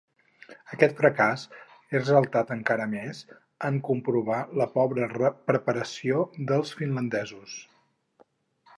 [0.75, 3.21] Aquest fracàs és ressaltat encara més
[3.69, 7.59] en comprovar la pobra preparació dels finlandesos.